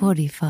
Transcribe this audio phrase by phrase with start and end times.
[0.00, 0.46] Podify.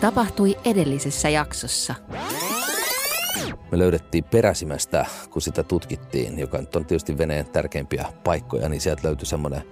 [0.00, 1.94] Tapahtui edellisessä jaksossa.
[3.72, 9.08] Me löydettiin peräsimästä, kun sitä tutkittiin, joka nyt on tietysti veneen tärkeimpiä paikkoja, niin sieltä
[9.08, 9.62] löytyi semmoinen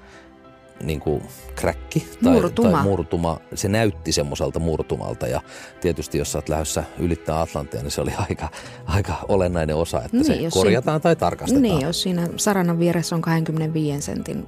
[0.83, 1.23] niin kuin
[1.55, 2.71] kräkki tai murtuma.
[2.71, 3.39] tai murtuma.
[3.55, 5.41] Se näytti semmoiselta murtumalta ja
[5.81, 8.49] tietysti jos sä oot lähdössä ylittää Atlantia, niin se oli aika,
[8.87, 11.63] aika olennainen osa, että niin, se korjataan siinä, tai tarkastetaan.
[11.63, 14.47] Niin, jos siinä saranan vieressä on 25 sentin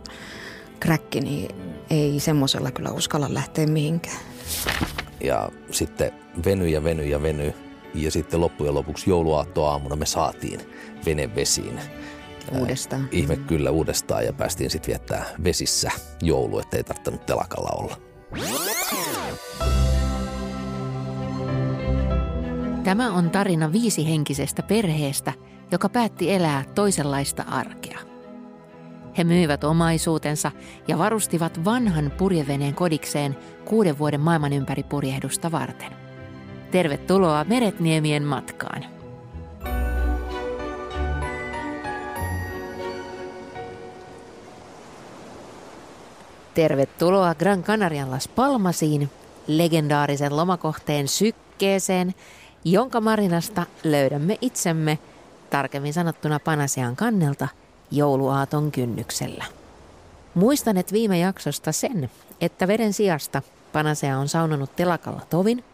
[0.81, 1.55] kräkki, niin
[1.91, 4.17] ei semmoisella kyllä uskalla lähteä mihinkään.
[5.21, 6.13] Ja sitten
[6.45, 7.55] veny ja veny ja veny.
[7.95, 10.61] Ja sitten loppujen lopuksi jouluaattoaamuna me saatiin
[11.07, 11.81] vene vesiin.
[12.53, 13.03] Uudestaan.
[13.03, 15.91] Äh, ihme kyllä uudestaan ja päästiin sitten viettää vesissä
[16.23, 17.97] joulu, ettei tarvinnut telakalla olla.
[22.85, 25.33] Tämä on tarina viisihenkisestä perheestä,
[25.71, 27.99] joka päätti elää toisenlaista arkea.
[29.19, 30.53] He myivät omaisuutensa
[30.89, 35.93] ja varustivat vanhan purjeveneen kodikseen kuuden vuoden maailman ympäri purjehdusta varten.
[36.71, 38.85] Tervetuloa Meretniemien matkaan.
[46.55, 49.11] Tervetuloa Gran Canarian Las Palmasiin,
[49.47, 52.15] legendaarisen lomakohteen sykkeeseen,
[52.65, 54.99] jonka marinasta löydämme itsemme,
[55.51, 57.49] tarkemmin sanottuna Panasian kannelta,
[57.91, 59.45] jouluaaton kynnyksellä.
[60.35, 65.65] Muistanet viime jaksosta sen, että veden sijasta Panasea on saunonut telakalla tovin,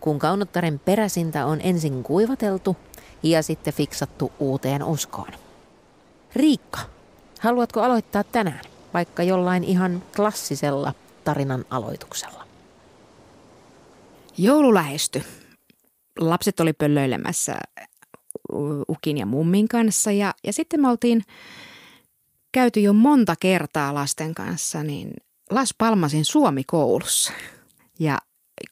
[0.00, 2.76] kun kaunottaren peräsintä on ensin kuivateltu
[3.22, 5.32] ja sitten fiksattu uuteen uskoon.
[6.36, 6.78] Riikka,
[7.40, 12.46] haluatko aloittaa tänään, vaikka jollain ihan klassisella tarinan aloituksella?
[14.38, 15.22] Joulu lähesty.
[16.18, 17.58] Lapset oli pöllöilemässä
[18.88, 21.22] Ukin ja mummin kanssa ja, ja sitten me oltiin
[22.52, 25.14] käyty jo monta kertaa lasten kanssa niin
[25.50, 27.32] Las Palmasin Suomi-koulussa.
[27.98, 28.18] Ja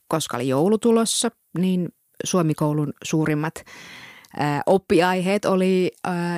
[0.09, 1.89] koska oli joulutulossa, niin
[2.25, 3.65] Suomikoulun suurimmat
[4.67, 5.93] oppiaiheet oli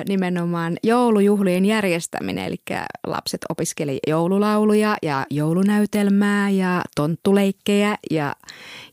[0.07, 2.45] nimenomaan joulujuhlien järjestäminen.
[2.45, 2.61] Eli
[3.07, 8.35] lapset opiskeli joululauluja ja joulunäytelmää ja tonttuleikkejä ja,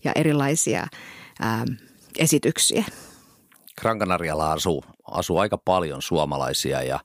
[0.05, 0.87] ja erilaisia
[1.41, 1.65] ää,
[2.19, 2.85] esityksiä.
[3.81, 7.01] Gran Canarialla asuu, asuu aika paljon suomalaisia ja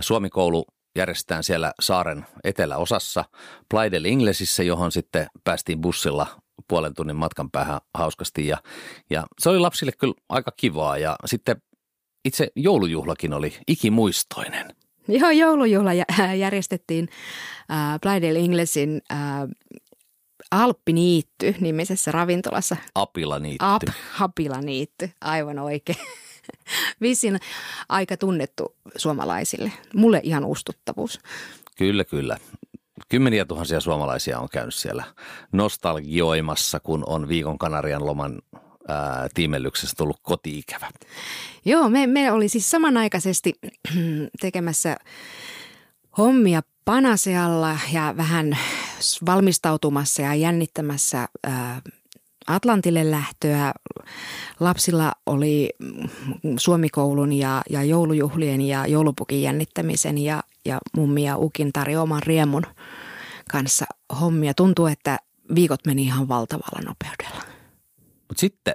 [0.00, 0.64] Suomikoulu
[0.96, 3.24] järjestetään siellä saaren eteläosassa
[3.70, 6.26] Playa del Inglesissä, johon sitten päästiin bussilla
[6.68, 8.58] puolen tunnin matkan päähän hauskasti ja,
[9.10, 11.62] ja se oli lapsille kyllä aika kivaa ja sitten
[12.24, 14.74] itse joulujuhlakin oli ikimuistoinen.
[15.08, 15.90] Joo, joulujuhla
[16.38, 17.08] järjestettiin
[18.06, 19.18] äh, del Inglesin äh,
[20.50, 22.76] Alppiniitty nimisessä ravintolassa.
[22.94, 23.64] Apilaniitty.
[23.64, 23.82] Ap,
[24.20, 25.98] Apilaniitty, aivan oikein.
[27.00, 27.40] Visin
[27.88, 29.72] aika tunnettu suomalaisille.
[29.94, 31.20] Mulle ihan ustuttavuus.
[31.78, 32.36] Kyllä, kyllä.
[33.08, 35.04] Kymmeniä tuhansia suomalaisia on käynyt siellä
[35.52, 38.38] nostalgioimassa, kun on viikon Kanarian loman
[38.88, 40.90] ää, tiimellyksestä tullut kotiikävä.
[41.64, 43.54] Joo, me, me oli siis samanaikaisesti
[44.40, 44.96] tekemässä
[46.18, 48.58] hommia Panasealla ja vähän
[49.26, 51.28] valmistautumassa ja jännittämässä
[52.46, 53.72] Atlantille lähtöä.
[54.60, 55.70] Lapsilla oli
[56.56, 62.62] Suomikoulun ja, ja joulujuhlien ja joulupukin jännittämisen ja, ja mummi ja ukin tarjoaman riemun
[63.50, 63.86] kanssa
[64.20, 64.54] hommia.
[64.54, 65.18] Tuntuu, että
[65.54, 67.42] viikot meni ihan valtavalla nopeudella.
[68.28, 68.74] Mutta sitten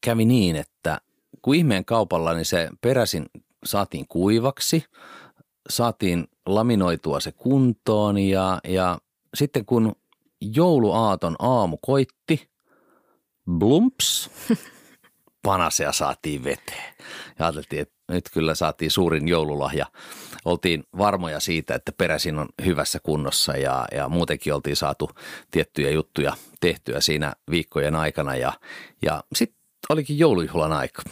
[0.00, 1.00] kävi niin, että
[1.42, 3.26] kun ihmeen kaupalla, niin se peräsin
[3.64, 4.84] saatiin kuivaksi,
[5.68, 8.98] saatiin laminoitua se kuntoon ja, ja
[9.34, 9.92] sitten kun
[10.40, 12.50] jouluaaton aamu koitti,
[13.50, 14.30] blumps,
[15.44, 16.94] panasea saatiin veteen.
[17.38, 19.86] Ja ajateltiin, että nyt kyllä saatiin suurin joululahja.
[20.44, 25.10] Oltiin varmoja siitä, että peräsin on hyvässä kunnossa ja, ja muutenkin oltiin saatu
[25.50, 28.36] tiettyjä juttuja tehtyä siinä viikkojen aikana.
[28.36, 28.52] Ja,
[29.02, 29.58] ja sitten
[29.88, 31.02] olikin joulujuhlan aika.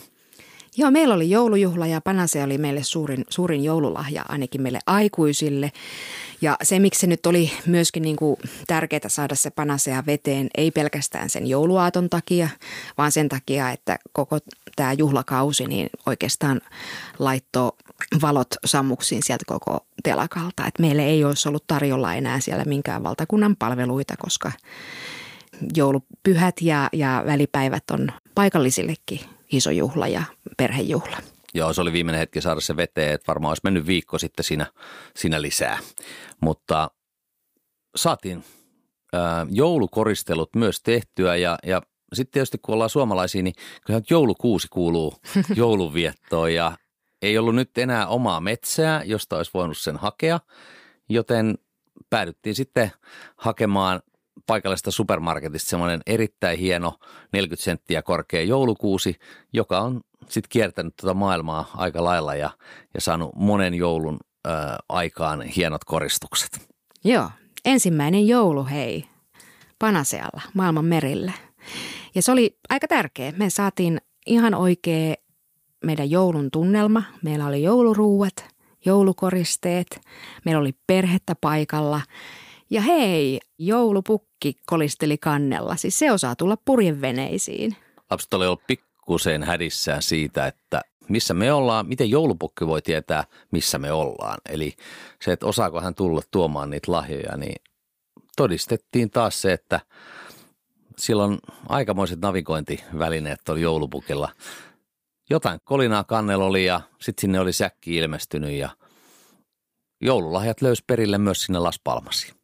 [0.77, 5.73] Joo, meillä oli joulujuhla ja Panase oli meille suurin, suurin joululahja ainakin meille aikuisille.
[6.41, 8.37] Ja se, miksi se nyt oli myöskin niin kuin
[8.67, 12.49] tärkeää saada se Panasea veteen, ei pelkästään sen jouluaaton takia,
[12.99, 14.39] vaan sen takia, että koko
[14.77, 16.61] tämä juhlakausi niin oikeastaan
[17.19, 17.73] laittoi
[18.23, 20.67] valot sammuksiin sieltä koko telakalta.
[20.67, 24.53] Et meille ei olisi ollut tarjolla enää siellä minkään valtakunnan palveluita, koska
[25.77, 29.21] joulupyhät ja, ja välipäivät on paikallisillekin
[29.52, 30.23] iso juhla ja
[30.56, 31.17] perhejuhla.
[31.55, 34.67] Joo, se oli viimeinen hetki saada se veteen, että varmaan olisi mennyt viikko sitten siinä,
[35.17, 35.79] siinä lisää.
[36.41, 36.91] Mutta
[37.97, 38.44] saatiin
[39.12, 41.82] ää, joulukoristelut myös tehtyä ja, ja
[42.12, 43.55] sitten tietysti kun ollaan suomalaisia, niin
[43.87, 45.14] kyllähän joulukuusi kuuluu
[45.56, 46.73] joulunviettoon ja
[47.23, 50.41] ei ollut nyt enää omaa metsää, josta olisi voinut sen hakea,
[51.08, 51.58] joten
[52.11, 52.93] päädyttiin sitten
[53.37, 54.02] hakemaan
[54.47, 56.95] paikallisesta supermarketista semmoinen erittäin hieno
[57.33, 59.17] 40 senttiä korkea joulukuusi,
[59.53, 62.51] joka on sitten kiertänyt tuota maailmaa aika lailla ja,
[62.95, 64.51] ja saanut monen joulun ö,
[64.89, 66.69] aikaan hienot koristukset.
[67.05, 67.31] Joo,
[67.65, 69.05] ensimmäinen joulu hei,
[69.79, 71.33] Panasealla, maailman merillä.
[72.15, 73.33] Ja se oli aika tärkeä.
[73.37, 75.15] Me saatiin ihan oikea
[75.85, 77.03] meidän joulun tunnelma.
[77.23, 78.45] Meillä oli jouluruuat,
[78.85, 80.01] joulukoristeet,
[80.45, 82.01] meillä oli perhettä paikalla.
[82.71, 84.30] Ja hei, joulupukki
[84.67, 85.77] kolisteli kannella.
[85.77, 87.77] Siis se osaa tulla purjeveneisiin.
[88.11, 93.79] Lapset oli ollut pikkusen hädissään siitä, että missä me ollaan, miten joulupukki voi tietää, missä
[93.79, 94.39] me ollaan.
[94.49, 94.75] Eli
[95.23, 97.63] se, että osaako hän tulla tuomaan niitä lahjoja, niin
[98.37, 99.81] todistettiin taas se, että
[100.99, 101.39] silloin
[101.69, 104.29] aikamoiset navigointivälineet oli joulupukilla.
[105.31, 108.69] Jotain kolinaa kannella oli ja sitten sinne oli säkki ilmestynyt ja
[110.01, 112.35] joululahjat löysi perille myös sinne Las Palmasiin.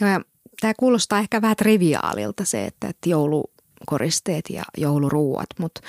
[0.00, 0.20] Joo, ja
[0.60, 5.80] tämä kuulostaa ehkä vähän triviaalilta se, että, että joulukoristeet ja jouluruuat, mutta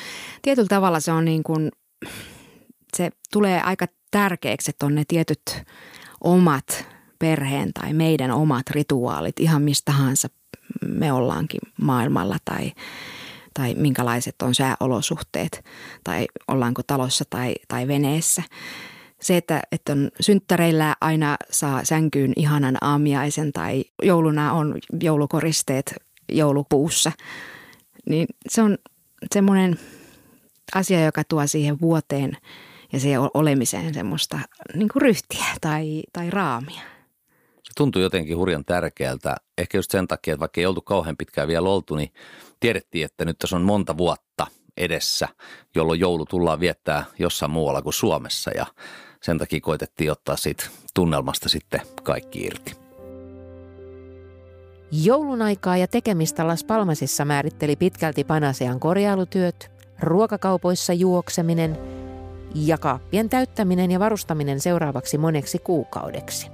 [0.42, 1.72] tietyllä tavalla se on niin kuin,
[2.98, 5.64] se tulee aika tärkeäksi, että on ne tietyt
[6.24, 6.86] omat
[7.20, 10.30] perheen tai meidän omat rituaalit ihan mistä tahansa
[10.88, 12.72] me ollaankin maailmalla tai,
[13.54, 15.66] tai minkälaiset on sääolosuhteet
[16.04, 18.44] tai ollaanko talossa tai, tai veneessä.
[19.22, 25.96] Se, että, että on synttäreillä aina saa sänkyyn ihanan aamiaisen tai jouluna on joulukoristeet
[26.32, 27.12] joulupuussa,
[28.10, 28.78] niin se on
[29.34, 29.80] semmoinen
[30.76, 32.38] asia, joka tuo siihen vuoteen
[32.94, 34.40] ja siihen olemiseen semmoista
[34.74, 36.82] niin kuin ryhtiä tai, tai raamia
[37.78, 39.36] tuntui jotenkin hurjan tärkeältä.
[39.58, 42.14] Ehkä just sen takia, että vaikka ei oltu kauhean pitkään vielä oltu, niin
[42.60, 44.48] tiedettiin, että nyt tässä on monta vuotta
[44.78, 45.28] edessä,
[45.76, 48.66] jolloin joulu tullaan viettää jossain muualla kuin Suomessa ja
[49.28, 50.64] sen takia koitettiin ottaa siitä
[50.94, 52.76] tunnelmasta sitten kaikki irti.
[54.92, 61.78] Joulun aikaa ja tekemistä Las Palmasissa määritteli pitkälti Panasean korjailutyöt, ruokakaupoissa juokseminen
[62.56, 66.48] ja kaappien täyttäminen ja varustaminen seuraavaksi moneksi kuukaudeksi.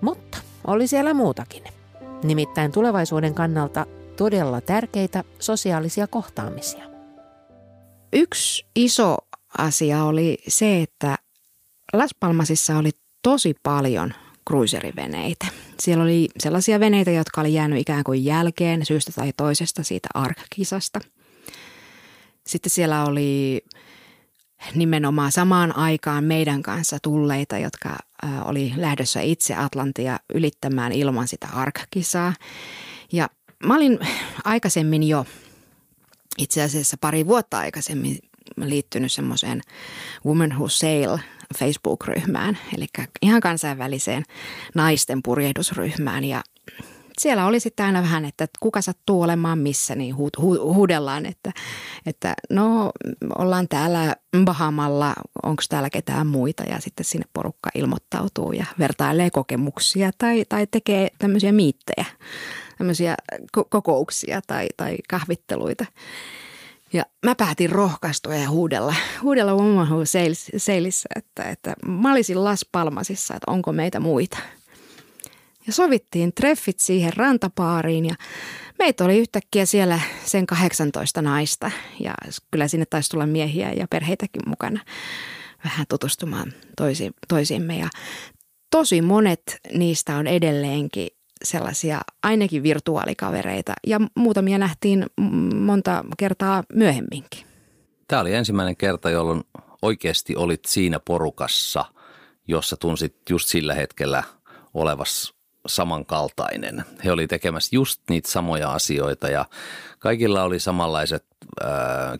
[0.00, 1.64] Mutta oli siellä muutakin.
[2.22, 3.86] Nimittäin tulevaisuuden kannalta
[4.16, 6.84] todella tärkeitä sosiaalisia kohtaamisia.
[8.12, 9.16] Yksi iso
[9.58, 11.18] asia oli se, että
[11.92, 12.90] Las Palmasissa oli
[13.22, 14.14] tosi paljon
[14.48, 15.46] cruiseriveneitä.
[15.80, 21.00] Siellä oli sellaisia veneitä, jotka oli jäänyt ikään kuin jälkeen syystä tai toisesta siitä ARK-kisasta.
[22.46, 23.64] Sitten siellä oli
[24.74, 27.96] nimenomaan samaan aikaan meidän kanssa tulleita, jotka
[28.44, 32.34] oli lähdössä itse Atlantia ylittämään ilman sitä arkkisaa.
[33.12, 33.28] Ja
[33.64, 33.98] mä olin
[34.44, 35.26] aikaisemmin jo,
[36.38, 38.18] itse asiassa pari vuotta aikaisemmin
[38.56, 39.60] liittynyt semmoiseen
[40.26, 41.18] Women Who Sail
[41.56, 42.86] Facebook-ryhmään, eli
[43.22, 44.24] ihan kansainväliseen
[44.74, 46.24] naisten purjehdusryhmään.
[46.24, 46.42] Ja
[47.18, 51.52] siellä oli sitten aina vähän, että kuka sattuu olemaan missä, niin hu, hu, huudellaan, että,
[52.06, 52.92] että no
[53.38, 60.10] ollaan täällä Bahamalla, onko täällä ketään muita ja sitten sinne porukka ilmoittautuu ja vertailee kokemuksia
[60.18, 62.04] tai, tai tekee tämmöisiä miittejä,
[62.78, 63.14] tämmöisiä
[63.68, 65.84] kokouksia tai, tai kahvitteluita.
[66.92, 70.02] Ja mä päätin rohkaistua ja huudella, huudella Woman Who
[70.56, 74.38] Sailissa, että, että mä olisin Las Palmasissa, että onko meitä muita–
[75.68, 78.14] ja sovittiin treffit siihen rantapaariin ja
[78.78, 81.70] meitä oli yhtäkkiä siellä sen 18 naista.
[82.00, 82.14] Ja
[82.50, 84.80] kyllä sinne taisi tulla miehiä ja perheitäkin mukana
[85.64, 87.78] vähän tutustumaan toisi, toisiimme.
[87.78, 87.88] Ja
[88.70, 91.08] tosi monet niistä on edelleenkin
[91.44, 95.06] sellaisia ainakin virtuaalikavereita ja muutamia nähtiin
[95.54, 97.46] monta kertaa myöhemminkin.
[98.08, 99.44] Tämä oli ensimmäinen kerta, jolloin
[99.82, 101.84] oikeasti olit siinä porukassa,
[102.48, 104.22] jossa tunsit just sillä hetkellä
[104.74, 105.34] olevas
[105.66, 106.84] samankaltainen.
[107.04, 109.44] He oli tekemässä just niitä samoja asioita ja
[109.98, 111.26] kaikilla oli samanlaiset
[111.64, 111.70] äh,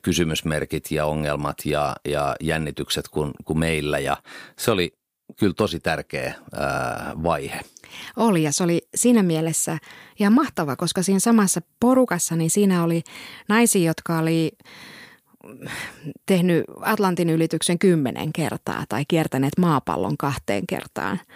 [0.02, 4.16] kysymysmerkit ja ongelmat ja, ja jännitykset kuin, kuin meillä ja
[4.58, 4.97] se oli
[5.36, 7.60] kyllä tosi tärkeä äh, vaihe.
[8.16, 9.78] Oli ja se oli siinä mielessä
[10.20, 13.02] ihan mahtava, koska siinä samassa porukassa niin siinä oli
[13.48, 14.52] naisia, jotka oli
[16.26, 21.20] tehnyt Atlantin ylityksen kymmenen kertaa tai kiertäneet maapallon kahteen kertaan–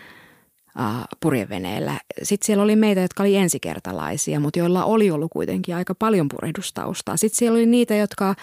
[1.21, 2.01] purjeveneellä.
[2.23, 7.17] Sitten siellä oli meitä, jotka oli ensikertalaisia, mutta joilla oli ollut kuitenkin aika paljon purjehdustaustaa.
[7.17, 8.35] Sitten siellä oli niitä, jotka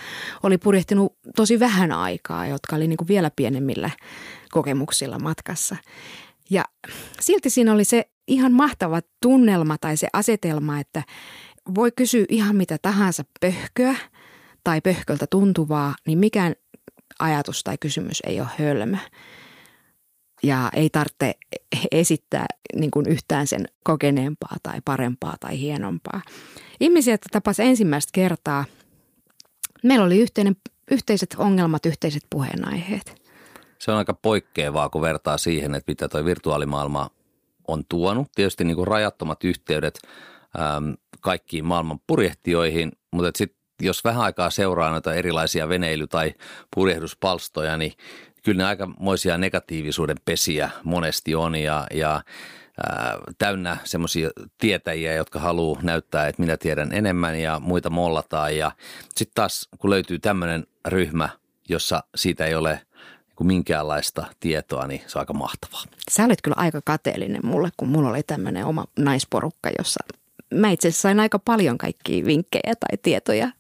[0.44, 3.90] oli purjehtinut tosi vähän aikaa, jotka oli niin kuin vielä pienemmillä
[4.52, 5.76] kokemuksilla matkassa.
[6.50, 6.64] Ja
[7.20, 11.04] silti siinä oli se ihan mahtava tunnelma tai se asetelma, että
[11.76, 13.96] voi kysyä ihan mitä tahansa pöhköä
[14.64, 16.56] tai pöhköltä tuntuvaa, niin mikään
[17.20, 18.98] ajatus tai kysymys ei ole hölmö.
[20.44, 21.34] Ja ei tarvitse
[21.92, 26.22] esittää niin kuin yhtään sen kokeneempaa tai parempaa tai hienompaa.
[26.80, 28.66] Ihmisiä, että tapas ensimmäistä kertaa,
[29.84, 30.56] meillä oli yhteinen,
[30.92, 33.19] yhteiset ongelmat, yhteiset puheenaiheet.
[33.80, 37.10] Se on aika poikkeavaa, kun vertaa siihen, että mitä tuo virtuaalimaailma
[37.68, 38.28] on tuonut.
[38.36, 40.00] Tietysti niin kuin rajattomat yhteydet
[40.60, 46.34] äm, kaikkiin maailman purjehtijoihin, mutta sitten jos vähän aikaa seuraa noita erilaisia veneily- tai
[46.76, 47.94] purjehduspalstoja, niin
[48.44, 52.22] kyllä ne aikamoisia negatiivisuuden pesiä monesti on ja, ja
[52.90, 58.58] ää, täynnä semmoisia tietäjiä, jotka haluaa näyttää, että minä tiedän enemmän ja muita mollataan.
[58.58, 58.72] Ja
[59.16, 61.30] sitten taas, kun löytyy tämmöinen ryhmä,
[61.70, 62.82] jossa siitä ei ole
[63.40, 65.84] kuin minkäänlaista tietoa, niin se on aika mahtavaa.
[66.12, 70.04] Sä olet kyllä aika kateellinen mulle, kun mulla oli tämmöinen oma naisporukka, jossa
[70.54, 73.52] mä itse asiassa sain aika paljon kaikkia vinkkejä tai tietoja.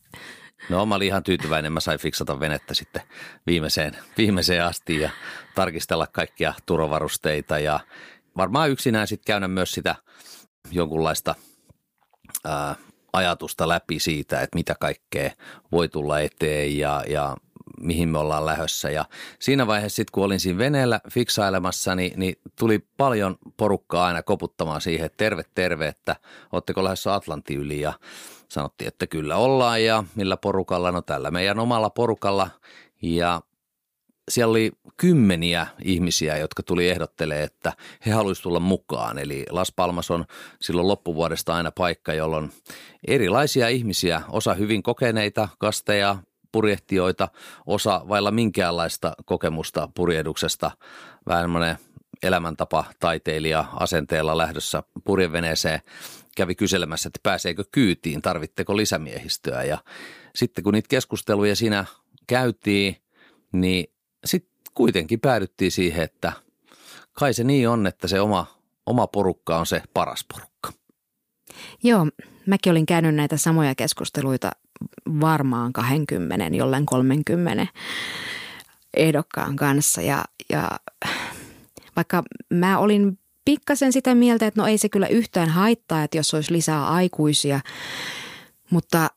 [0.69, 3.01] No mä olin ihan tyytyväinen, mä sain fiksata venettä sitten
[3.47, 5.09] viimeiseen, viimeiseen asti ja
[5.55, 7.79] tarkistella kaikkia turvavarusteita ja
[8.37, 9.95] varmaan yksinään sitten käydä myös sitä
[10.71, 11.35] jonkunlaista
[12.45, 12.75] ää,
[13.13, 15.31] ajatusta läpi siitä, että mitä kaikkea
[15.71, 17.37] voi tulla eteen ja, ja
[17.81, 18.89] mihin me ollaan lähössä.
[18.89, 19.05] Ja
[19.39, 24.81] siinä vaiheessa sitten, kun olin siinä veneellä fiksailemassa, niin, niin tuli paljon porukkaa aina koputtamaan
[24.81, 26.15] siihen, että terve, terve, että
[26.51, 27.93] ootteko lähdössä Atlantin yli ja
[28.49, 32.49] sanottiin, että kyllä ollaan ja millä porukalla, no tällä meidän omalla porukalla
[33.01, 33.41] ja
[34.29, 37.73] siellä oli kymmeniä ihmisiä, jotka tuli ehdottelemaan, että
[38.05, 39.17] he haluaisivat tulla mukaan.
[39.17, 40.25] Eli Las Palmas on
[40.61, 42.51] silloin loppuvuodesta aina paikka, jolloin
[43.07, 46.17] erilaisia ihmisiä, osa hyvin kokeneita kasteja,
[46.51, 47.27] purjehtijoita,
[47.65, 50.71] osa vailla minkäänlaista kokemusta purjehduksesta,
[51.27, 51.77] vähän
[52.23, 55.81] elämäntapa taiteilija asenteella lähdössä purjeveneeseen
[56.35, 59.77] kävi kyselemässä, että pääseekö kyytiin, tarvitteko lisämiehistöä ja
[60.35, 61.85] sitten kun niitä keskusteluja siinä
[62.27, 62.95] käytiin,
[63.51, 63.91] niin
[64.25, 66.31] sitten kuitenkin päädyttiin siihen, että
[67.13, 68.45] kai se niin on, että se oma,
[68.85, 70.71] oma porukka on se paras porukka.
[71.83, 72.07] Joo,
[72.49, 74.51] mäkin olin käynyt näitä samoja keskusteluita
[75.21, 77.67] varmaan 20, jollain 30
[78.93, 80.01] ehdokkaan kanssa.
[80.01, 80.69] Ja, ja
[81.95, 86.33] vaikka mä olin pikkasen sitä mieltä, että no ei se kyllä yhtään haittaa, että jos
[86.33, 87.59] olisi lisää aikuisia,
[88.69, 89.09] mutta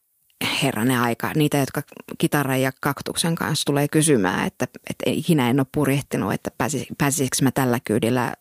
[0.63, 1.83] herranen aika, niitä, jotka
[2.19, 7.37] kitaran ja kaktuksen kanssa tulee kysymään, että, että ikinä en ole purjehtinut, että pääsis, pääsisikö
[7.43, 8.35] mä tällä kyydillä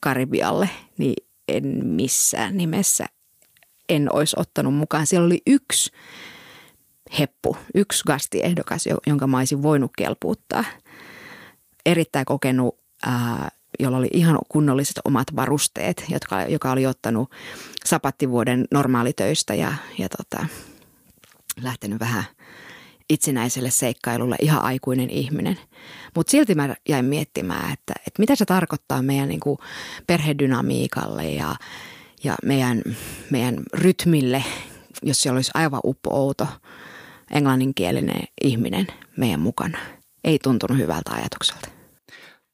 [0.00, 1.14] Karibialle, niin
[1.48, 3.06] en missään nimessä
[3.88, 5.06] en olisi ottanut mukaan.
[5.06, 5.92] Siellä oli yksi
[7.18, 10.64] heppu, yksi gastiehdokas, jonka mä olisin voinut kelpuuttaa.
[11.86, 13.48] Erittäin kokenut, ää,
[13.80, 17.30] jolla oli ihan kunnolliset omat varusteet, jotka, joka oli ottanut
[17.84, 20.46] sapattivuoden normaalitöistä ja, ja tota,
[21.62, 22.24] lähtenyt vähän
[23.10, 25.58] itsenäiselle seikkailulle ihan aikuinen ihminen.
[26.14, 29.58] Mutta silti mä jäin miettimään, että, että mitä se tarkoittaa meidän niin kuin
[30.06, 31.56] perhedynamiikalle ja,
[32.26, 32.82] ja meidän,
[33.30, 34.44] meidän rytmille,
[35.02, 36.46] jos siellä olisi aivan uppouto
[37.30, 39.78] englanninkielinen ihminen meidän mukana.
[40.24, 41.68] Ei tuntunut hyvältä ajatukselta.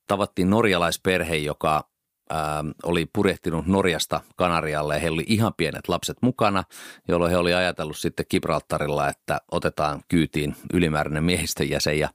[0.07, 1.88] Tavattiin norjalaisperhe, joka
[2.31, 6.64] ää, oli purjehtinut Norjasta Kanarialle ja heillä oli ihan pienet lapset mukana,
[7.09, 12.09] jolloin he oli ajatellut sitten Gibraltarilla, että otetaan kyytiin ylimääräinen miehistön jäsen.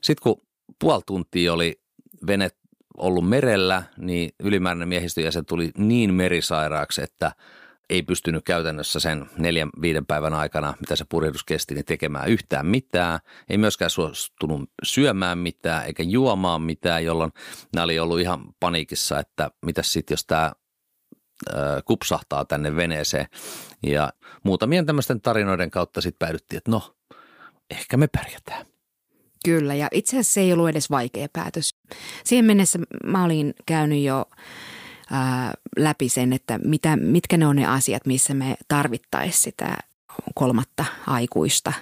[0.00, 0.42] Sitten kun
[0.78, 1.80] puoli tuntia oli
[2.26, 2.50] vene
[2.96, 7.32] ollut merellä, niin ylimääräinen miehistön jäsen tuli niin merisairaaksi, että
[7.90, 12.66] ei pystynyt käytännössä sen neljän, viiden päivän aikana, mitä se purjehdus kesti, niin tekemään yhtään
[12.66, 13.20] mitään.
[13.48, 17.32] Ei myöskään suostunut syömään mitään eikä juomaan mitään, jolloin
[17.74, 20.52] nämä oli ollut ihan paniikissa, että mitä sitten, jos tämä
[21.84, 23.26] kupsahtaa tänne veneeseen.
[23.82, 24.12] Ja
[24.44, 26.96] muutamien tämmöisten tarinoiden kautta sitten päädyttiin, että no,
[27.70, 28.66] ehkä me pärjätään.
[29.44, 31.69] Kyllä, ja itse asiassa se ei ollut edes vaikea päätös.
[32.24, 34.24] Siihen mennessä mä olin käynyt jo
[35.10, 39.76] ää, läpi sen, että mitä, mitkä ne on ne asiat, missä me tarvittaisiin sitä
[40.34, 41.72] kolmatta aikuista.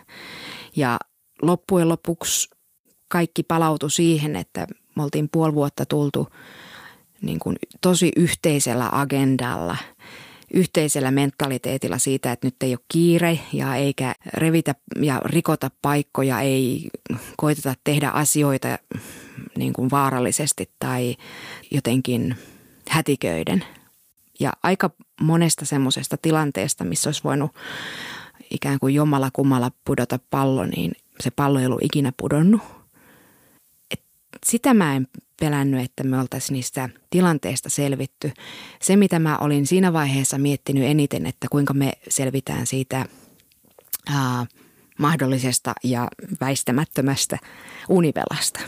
[0.77, 0.99] Ja
[1.43, 2.51] loppujen lopuksi
[3.09, 6.29] kaikki palautui siihen, että me oltiin puoli vuotta tultu
[7.23, 9.77] niin kuin tosi yhteisellä agendalla,
[10.55, 16.89] yhteisellä mentaliteetilla siitä, että nyt ei ole kiire ja eikä revitä ja rikota paikkoja, ei
[17.37, 18.79] koiteta tehdä asioita
[19.59, 21.17] niin kuin vaarallisesti tai
[21.71, 22.37] jotenkin
[22.89, 23.65] hätiköiden.
[24.41, 27.51] Ja aika monesta semmoisesta tilanteesta, missä olisi voinut
[28.51, 32.63] ikään kuin jommalla kummalla pudota pallo, niin se pallo ei ollut ikinä pudonnut.
[33.91, 34.01] Et
[34.47, 35.09] sitä mä en
[35.41, 38.33] pelännyt, että me oltaisiin niistä tilanteista selvitty.
[38.83, 43.07] Se, mitä mä olin siinä vaiheessa miettinyt eniten, että kuinka me selvitään siitä
[44.07, 44.47] ää,
[44.99, 46.09] mahdollisesta ja
[46.41, 47.39] väistämättömästä
[47.89, 48.61] univelasta.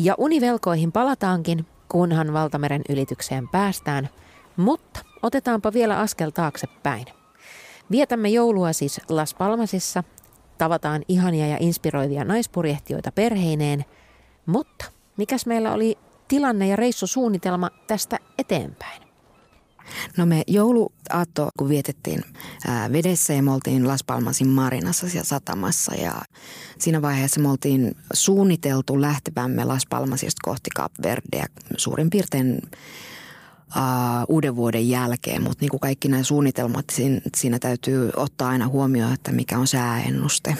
[0.00, 4.08] Ja univelkoihin palataankin, kunhan valtameren ylitykseen päästään,
[4.56, 7.06] mutta otetaanpa vielä askel taaksepäin.
[7.90, 10.04] Vietämme joulua siis Las Palmasissa,
[10.58, 13.84] tavataan ihania ja inspiroivia naispurjehtijoita perheineen,
[14.46, 14.84] mutta
[15.16, 19.07] mikäs meillä oli tilanne ja reissusuunnitelma tästä eteenpäin?
[20.16, 22.22] No me jouluaatto, kun vietettiin
[22.66, 26.22] ää, vedessä ja me oltiin Las Palmasin Marinassa siellä satamassa ja
[26.78, 32.62] siinä vaiheessa me oltiin suunniteltu lähtevämme Las Palmasista kohti Cap Verdea suurin piirtein
[33.76, 38.68] uh, uuden vuoden jälkeen, mutta niin kuin kaikki nämä suunnitelmat, siinä, siinä täytyy ottaa aina
[38.68, 40.56] huomioon, että mikä on sääennuste.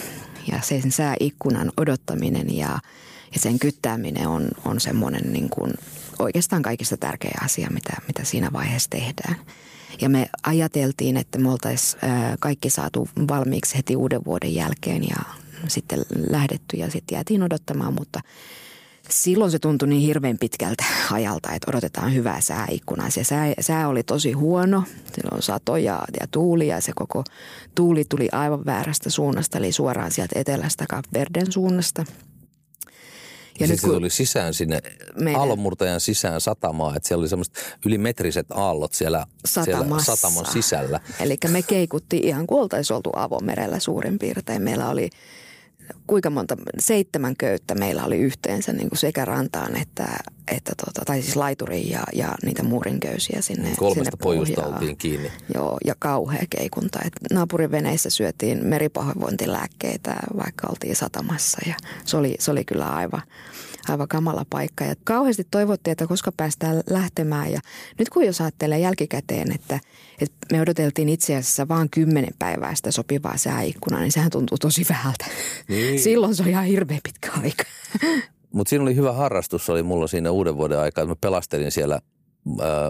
[0.52, 2.78] Ja sen sääikkunan odottaminen ja,
[3.34, 5.72] ja sen kyttääminen on, on semmoinen niin kuin
[6.18, 9.36] oikeastaan kaikista tärkeä asia, mitä, mitä siinä vaiheessa tehdään.
[10.00, 12.00] Ja me ajateltiin, että me oltaisiin
[12.40, 15.16] kaikki saatu valmiiksi heti uuden vuoden jälkeen ja
[15.68, 18.20] sitten lähdetty ja sitten jäätiin odottamaan, mutta–
[19.10, 23.10] silloin se tuntui niin hirveän pitkältä ajalta, että odotetaan hyvää sääikkunaa.
[23.10, 24.84] Se sää, sää oli tosi huono,
[25.14, 27.24] silloin satoja ja tuuli ja se koko
[27.74, 32.04] tuuli tuli aivan väärästä suunnasta, eli suoraan sieltä etelästä Verden suunnasta.
[33.60, 34.80] Ja, ja nyt, se tuli sisään sinne
[35.20, 35.40] meidän...
[35.40, 39.26] aallonmurtajan sisään satamaan, että siellä oli semmoiset ylimetriset aallot siellä,
[39.64, 41.00] siellä satamon sisällä.
[41.20, 44.62] Eli me keikuttiin ihan kuin oltaisiin oltu avomerellä suurin piirtein.
[44.62, 45.10] Meillä oli
[46.06, 50.06] kuinka monta, seitsemän köyttä meillä oli yhteensä niin kuin sekä rantaan että,
[50.48, 55.32] että tota, tai siis laituriin ja, ja niitä muurinköysiä sinne Kolmesta sinne pojusta oltiin kiinni.
[55.54, 56.98] Joo, ja kauhea keikunta.
[57.04, 63.22] Et naapurin veneissä syötiin meripahoinvointilääkkeitä, vaikka oltiin satamassa ja se oli, se oli kyllä aivan,
[63.92, 64.84] aivan kamala paikka.
[64.84, 67.52] Ja kauheasti toivottiin, että koska päästään lähtemään.
[67.52, 67.60] Ja
[67.98, 69.80] nyt kun jos ajattelee jälkikäteen, että,
[70.20, 74.86] että me odoteltiin itse asiassa vain kymmenen päivää sitä sopivaa sääikkunaa, niin sehän tuntuu tosi
[74.88, 75.24] vähältä.
[75.68, 76.00] Niin.
[76.08, 77.64] Silloin se on ihan hirveän pitkä aika.
[78.52, 81.06] Mutta siinä oli hyvä harrastus, oli mulla siinä uuden vuoden aikaa.
[81.06, 82.00] Mä pelastelin siellä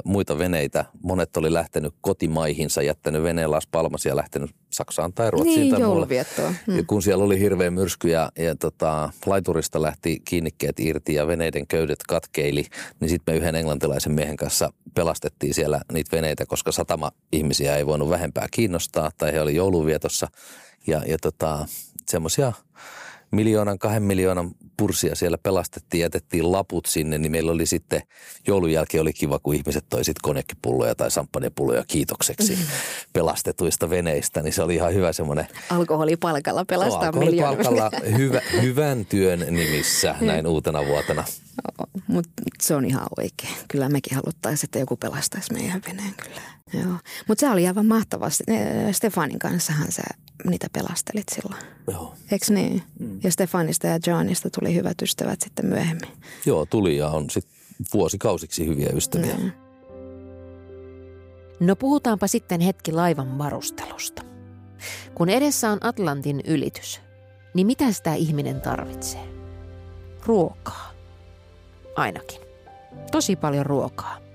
[0.04, 0.84] muita veneitä.
[1.02, 5.60] Monet oli lähtenyt kotimaihinsa, jättänyt veneen Las Palmasia ja lähtenyt Saksaan tai Ruotsiin.
[5.60, 6.54] Niin, jouluviettoa.
[6.66, 6.86] Hmm.
[6.86, 11.98] Kun siellä oli hirveä myrsky ja, ja tota, laiturista lähti kiinnikkeet irti ja veneiden köydet
[12.08, 12.66] katkeili,
[13.00, 18.08] niin sitten me yhden englantilaisen miehen kanssa pelastettiin siellä niitä veneitä, koska satama-ihmisiä ei voinut
[18.08, 20.28] vähempää kiinnostaa tai he oli jouluvietossa.
[20.86, 21.66] Ja, ja tota,
[22.06, 22.52] semmoisia
[23.30, 28.02] miljoonan, kahden miljoonan pursia siellä pelastettiin, jätettiin laput sinne, niin meillä oli sitten
[28.46, 32.62] joulun jälkeen oli kiva, kun ihmiset toi sitten konekipulloja tai samppanjapulloja kiitokseksi mm.
[33.12, 35.46] pelastetuista veneistä, niin se oli ihan hyvä semmoinen.
[35.70, 41.24] Alkoholipalkalla pelastaa no, alkoholipalkalla hyvä, hyvän työn nimissä näin uutena vuotena.
[42.08, 43.54] Mutta se on ihan oikein.
[43.68, 46.40] Kyllä mekin haluttaisiin, että joku pelastaisi meidän veneen kyllä.
[47.28, 48.28] Mutta se oli aivan mahtavaa.
[48.92, 50.02] Stefanin kanssahan sä
[50.44, 51.62] niitä pelastelit silloin.
[51.86, 52.14] Joo.
[52.32, 52.82] Eikö niin?
[53.00, 53.20] Mm.
[53.22, 56.08] Ja Stefanista ja Johnista tuli hyvät ystävät sitten myöhemmin.
[56.46, 57.54] Joo, tuli ja on sitten
[57.94, 59.34] vuosikausiksi hyviä ystäviä.
[59.36, 59.50] Mm.
[61.60, 64.22] No puhutaanpa sitten hetki laivan varustelusta.
[65.14, 67.00] Kun edessä on Atlantin ylitys,
[67.54, 69.28] niin mitä sitä ihminen tarvitsee?
[70.26, 70.97] Ruokaa.
[71.98, 72.40] Ainakin.
[73.12, 74.28] Tosi paljon ruokaa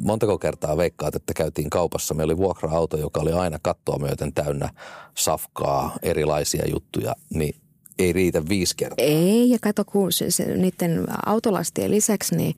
[0.00, 2.14] montako kertaa veikkaat, että käytiin kaupassa.
[2.14, 4.70] Meillä oli vuokra-auto, joka oli aina kattoa myöten täynnä
[5.14, 7.54] safkaa, erilaisia juttuja, niin
[7.98, 9.06] ei riitä viisi kertaa.
[9.06, 12.56] Ei, ja kato, kun se, se, niiden autolastien lisäksi, niin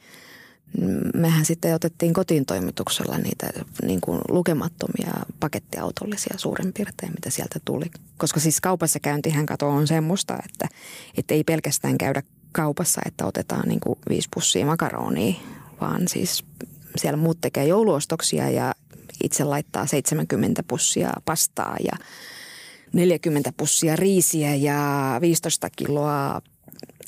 [1.15, 3.51] mehän sitten otettiin kotiin toimituksella niitä
[3.83, 7.87] niin kuin lukemattomia pakettiautollisia suurin piirtein, mitä sieltä tuli.
[8.19, 10.69] Koska siis kaupassa käyntihän kato on semmoista, että,
[11.19, 12.23] että ei pelkästään käydä
[12.57, 15.35] kaupassa, että otetaan niin kuin viisi pussia makaronia,
[15.81, 16.45] vaan siis
[16.97, 18.75] siellä muut tekee jouluostoksia ja
[19.25, 21.92] itse laittaa 70 pussia pastaa ja
[22.92, 26.42] 40 pussia riisiä ja 15 kiloa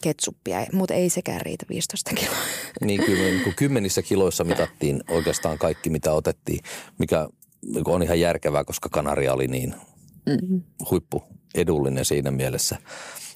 [0.01, 2.37] ketsuppia, mutta ei sekään riitä 15 kiloa.
[2.85, 6.61] Niin kyllä niin kun kymmenissä kiloissa mitattiin oikeastaan kaikki, mitä otettiin,
[6.99, 7.29] mikä
[7.85, 9.75] on ihan järkevää, koska Kanaria oli niin
[10.27, 10.63] mm-hmm.
[10.91, 11.23] huippu
[11.55, 12.77] edullinen siinä mielessä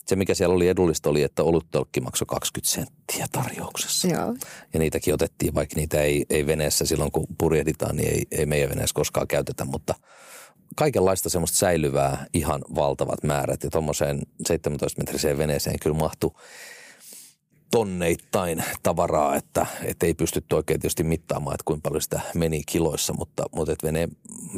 [0.07, 4.09] se, mikä siellä oli edullista, oli, että oluttölkki maksoi 20 senttiä tarjouksessa.
[4.09, 4.35] Joo.
[4.73, 8.71] Ja niitäkin otettiin, vaikka niitä ei, ei veneessä silloin, kun purjehditaan, niin ei, ei meidän
[8.71, 9.95] veneessä koskaan käytetä, mutta
[10.77, 13.63] kaikenlaista semmoista säilyvää ihan valtavat määrät.
[13.63, 16.31] Ja tuommoiseen 17-metriseen veneeseen kyllä mahtui
[17.73, 23.13] tonneittain tavaraa, että, että ei pystytty oikein tietysti mittaamaan, että kuinka paljon sitä meni kiloissa,
[23.13, 24.09] mutta, mutta että vene,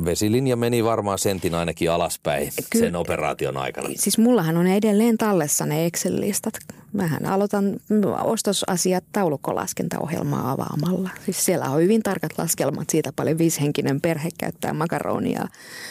[0.04, 3.88] vesilinja meni varmaan sentin ainakin alaspäin Kyllä, sen operaation aikana.
[3.96, 6.54] Siis mullahan on edelleen tallessa ne Excel-listat.
[6.92, 7.76] Mähän aloitan
[8.24, 11.10] ostosasiat taulukkolaskentaohjelmaa avaamalla.
[11.24, 15.48] Siis siellä on hyvin tarkat laskelmat siitä, paljon viisihenkinen perhe käyttää makaronia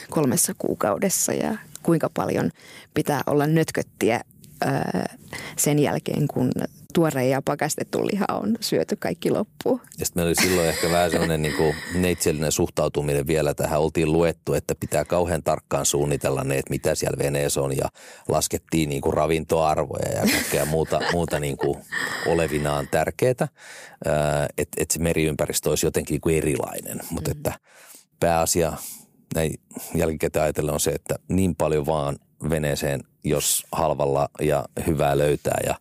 [0.09, 2.51] kolmessa kuukaudessa ja kuinka paljon
[2.93, 4.21] pitää olla nötköttiä
[5.57, 6.51] sen jälkeen, kun
[6.93, 9.81] tuore ja pakastettu liha on syöty kaikki loppuun.
[9.99, 13.81] Ja sitten meillä oli silloin ehkä vähän sellainen niin kuin neitsellinen suhtautuminen vielä tähän.
[13.81, 17.89] Oltiin luettu, että pitää kauhean tarkkaan suunnitella ne, että mitä siellä veneessä on ja
[18.27, 21.77] laskettiin niin kuin ravintoarvoja ja kaikkea muuta, muuta niin kuin
[22.27, 23.47] olevinaan tärkeää,
[24.57, 26.99] että et se meriympäristö olisi jotenkin kuin erilainen.
[27.09, 27.37] Mutta mm.
[27.37, 27.59] että
[28.19, 28.73] pääasia
[29.35, 29.53] näin
[29.95, 32.17] jälkikäteen ajatellen on se, että niin paljon vaan
[32.49, 35.75] veneeseen, jos halvalla ja hyvää löytää ja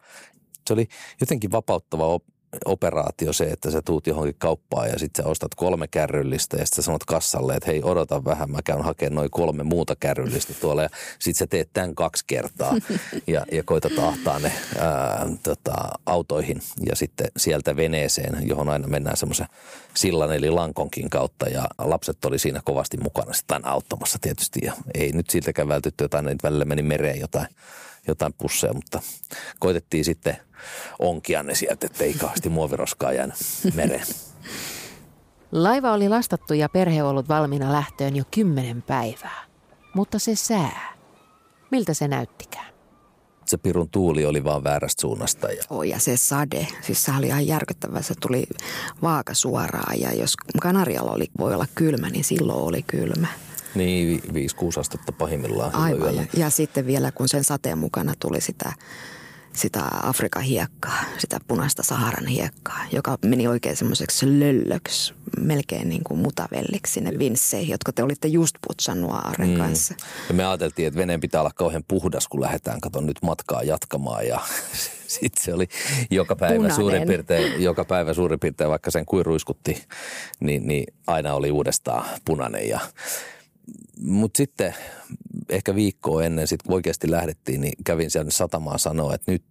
[0.67, 0.89] se oli
[1.21, 2.25] jotenkin vapauttava op-
[2.65, 6.85] operaatio se, että sä tuut johonkin kauppaan ja sitten sä ostat kolme kärryllistä ja sitten
[6.85, 10.89] sanot kassalle, että hei odota vähän, mä käyn hakemaan noin kolme muuta kärryllistä tuolla ja
[11.19, 12.75] sitten sä teet tämän kaksi kertaa
[13.27, 15.75] ja, ja koitat ahtaa ne ää, tota,
[16.07, 19.47] autoihin ja sitten sieltä veneeseen, johon aina mennään semmoisen
[19.95, 25.13] sillan eli lankonkin kautta ja lapset oli siinä kovasti mukana sitten auttamassa tietysti ja ei
[25.13, 27.47] nyt siltäkään vältytty jotain, että välillä meni mereen jotain
[28.07, 29.01] jotain pusseja, mutta
[29.59, 30.37] koitettiin sitten
[30.99, 33.37] onkia ne sieltä, ettei kauheasti muoviroskaa jäänyt
[33.75, 34.07] mereen.
[35.53, 39.45] Laiva oli lastattu ja perhe ollut valmiina lähtöön jo kymmenen päivää.
[39.95, 40.95] Mutta se sää,
[41.71, 42.73] miltä se näyttikään?
[43.45, 45.53] Se pirun tuuli oli vaan väärästä suunnasta.
[45.53, 45.63] Ja...
[45.71, 48.03] Oh, ja se sade, siis se oli ihan järkyttävä.
[48.03, 48.47] Se tuli
[49.03, 53.27] vaaka suoraan ja jos Kanarialla oli, voi olla kylmä, niin silloin oli kylmä.
[53.75, 55.75] Niin, 5-6 astetta pahimmillaan.
[55.75, 58.73] Aivan, ja, ja sitten vielä kun sen sateen mukana tuli sitä,
[59.53, 66.21] sitä Afrikan hiekkaa, sitä punaista Saharan hiekkaa, joka meni oikein semmoiseksi löllöksi, melkein niin kuin
[66.21, 69.57] mutavelliksi sinne vinsseihin, jotka te olitte just putsannut Aaren mm.
[69.57, 69.95] kanssa.
[70.29, 74.27] Ja me ajateltiin, että veneen pitää olla kauhean puhdas, kun lähdetään, katon nyt matkaa jatkamaan
[74.27, 74.41] ja
[75.21, 75.69] sitten se oli
[76.11, 76.77] joka päivä Punainen.
[76.77, 79.85] suurin piirtein, joka päivä suurin piirtein, vaikka sen kuiruiskutti,
[80.41, 82.81] niin, niin aina oli uudestaan punainen ja
[84.01, 84.75] mutta sitten
[85.49, 89.45] ehkä viikkoa ennen, sit kun oikeasti lähdettiin, niin kävin siellä satamaan sanoa, että nyt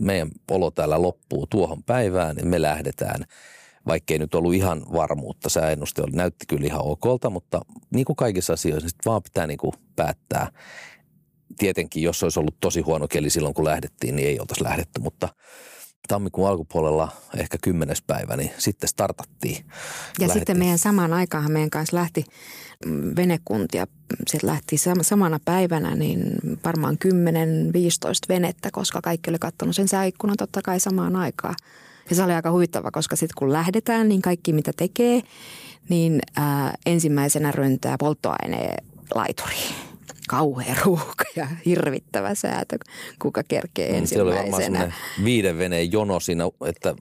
[0.00, 3.24] meidän polo täällä loppuu tuohon päivään, niin me lähdetään.
[3.86, 7.60] Vaikkei nyt ollut ihan varmuutta, sääennuste oli, näytti kyllä ihan okolta, mutta
[7.94, 10.52] niin kuin kaikissa asioissa, niin vaan pitää niin kuin päättää.
[11.58, 15.28] Tietenkin, jos olisi ollut tosi huono keli silloin, kun lähdettiin, niin ei oltaisi lähdetty, mutta
[16.08, 19.56] tammikuun alkupuolella ehkä kymmenes päivä, niin sitten startattiin.
[19.56, 20.32] Ja lähdettiin.
[20.32, 22.24] sitten meidän samaan aikaan meidän kanssa lähti
[23.16, 23.86] venekuntia.
[24.26, 26.32] Sieltä lähti samana päivänä niin
[26.64, 27.08] varmaan 10-15
[28.28, 31.54] venettä, koska kaikki oli katsonut sen sääikkunan totta kai samaan aikaan.
[32.10, 35.22] Ja se oli aika huvittava, koska sitten kun lähdetään, niin kaikki mitä tekee,
[35.88, 38.84] niin ää, ensimmäisenä röntää polttoaineen
[39.14, 39.74] laituriin
[40.28, 42.78] kauhea ruuhka ja hirvittävä säätö,
[43.18, 44.46] kuka kerkee ensimmäisenä.
[44.46, 46.94] Siellä oli varmaan viiden veneen jono siinä, että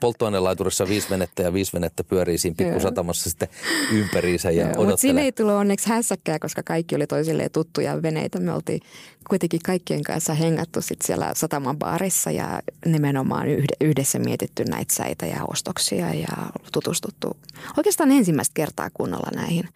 [0.00, 3.48] polttoainelaiturissa viisi venettä ja viisi venettä pyörii siinä pikkusatamassa sitten
[3.92, 8.40] ympäriinsä ja Mutta siinä ei tullut onneksi hässäkkää, koska kaikki oli toisilleen tuttuja veneitä.
[8.40, 8.80] Me oltiin
[9.28, 13.46] kuitenkin kaikkien kanssa hengattu sit siellä sataman baarissa ja nimenomaan
[13.80, 16.36] yhdessä mietitty näitä säitä ja ostoksia ja
[16.72, 17.36] tutustuttu
[17.76, 19.68] oikeastaan ensimmäistä kertaa kunnolla näihin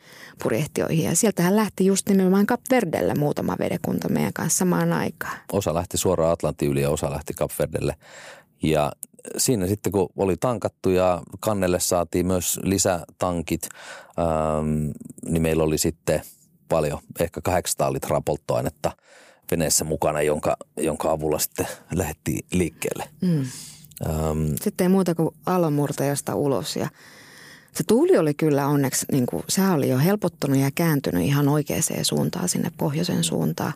[0.43, 1.05] purjehtioihin.
[1.05, 5.39] Ja sieltähän lähti just nimenomaan Cap Verdelle muutama vedekunta meidän kanssa samaan aikaan.
[5.53, 7.97] Osa lähti suoraan Atlantin yli ja osa lähti Cap Verdelle.
[8.63, 8.93] Ja
[9.37, 13.69] siinä sitten kun oli tankattu ja kannelle saatiin myös lisätankit,
[14.19, 14.91] ähm,
[15.27, 16.23] niin meillä oli sitten
[16.69, 18.93] paljon, ehkä 800 litraa polttoainetta
[19.51, 23.05] veneessä mukana, jonka, jonka avulla sitten lähdettiin liikkeelle.
[23.21, 23.41] Mm.
[24.07, 26.89] Ähm, sitten ei muuta kuin aallonmurtajasta ulos ja
[27.75, 31.83] se tuuli oli kyllä onneksi, niin kuin, se oli jo helpottunut ja kääntynyt ihan oikeaan
[32.03, 33.73] suuntaan sinne pohjoisen suuntaan,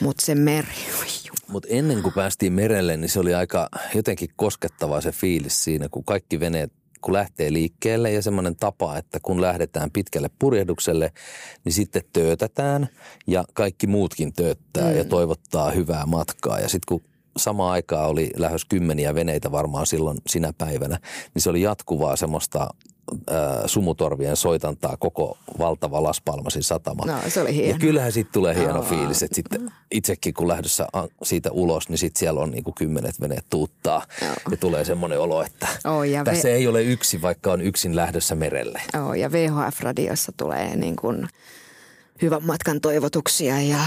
[0.00, 0.68] mutta se meri,
[1.48, 6.04] Mutta ennen kuin päästiin merelle, niin se oli aika jotenkin koskettava se fiilis siinä, kun
[6.04, 11.12] kaikki veneet kun lähtee liikkeelle ja semmoinen tapa, että kun lähdetään pitkälle purjehdukselle,
[11.64, 12.88] niin sitten töötetään
[13.26, 14.96] ja kaikki muutkin tööttää mm.
[14.96, 16.60] ja toivottaa hyvää matkaa.
[16.60, 17.02] Ja sitten kun
[17.36, 20.98] samaan aikaan oli lähes kymmeniä veneitä varmaan silloin sinä päivänä,
[21.34, 22.68] niin se oli jatkuvaa semmoista
[23.66, 27.04] sumutorvien soitantaa koko valtava Las Palmasin satama.
[27.06, 27.72] No, se oli hieno.
[27.72, 28.82] Ja kyllähän sitten tulee hieno no.
[28.82, 30.86] fiilis, että sitten itsekin kun lähdössä
[31.22, 34.02] siitä ulos, niin sitten siellä on niinku kymmenet veneet tuuttaa.
[34.22, 34.28] No.
[34.50, 37.96] Ja tulee semmoinen olo, että oh, ja tässä ve- ei ole yksi, vaikka on yksin
[37.96, 38.82] lähdössä merelle.
[39.06, 41.28] Oh, ja VHF-radiossa tulee niin kuin
[42.22, 43.78] hyvän matkan toivotuksia ja,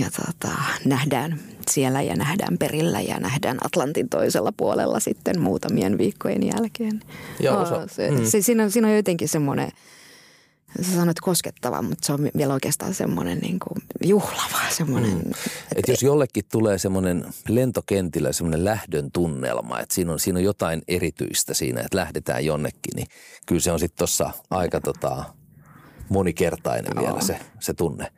[0.00, 6.46] ja tota, nähdään siellä ja nähdään perillä ja nähdään Atlantin toisella puolella sitten muutamien viikkojen
[6.46, 7.00] jälkeen.
[7.40, 8.24] Ja osa, se, mm.
[8.24, 9.70] se, siinä, on, siinä on jotenkin semmoinen,
[10.82, 14.58] sä sanoit koskettava, mutta se on vielä oikeastaan semmoinen niin kuin juhlava.
[14.70, 15.32] Semmoinen, mm.
[15.76, 20.82] et jos jollekin tulee semmoinen lentokentillä semmoinen lähdön tunnelma, että siinä on, siinä on jotain
[20.88, 23.06] erityistä siinä, että lähdetään jonnekin, niin
[23.46, 25.24] kyllä se on sitten tuossa aika tota,
[26.08, 27.04] monikertainen Joo.
[27.04, 28.12] vielä se, se tunne.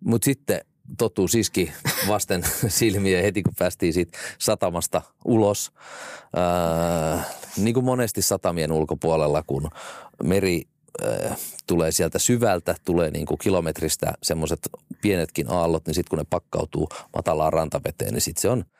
[0.00, 0.60] Mutta sitten
[0.98, 1.72] totuus iski
[2.08, 5.72] vasten silmiä heti, kun päästiin siitä satamasta ulos.
[6.36, 7.24] Ää,
[7.56, 9.70] niin kuin monesti satamien ulkopuolella, kun
[10.22, 10.62] meri
[11.02, 14.68] ää, tulee sieltä syvältä, tulee niin kuin kilometristä semmoiset
[15.02, 18.64] pienetkin aallot, niin sitten kun ne pakkautuu matalaan rantaveteen, niin sitten se on–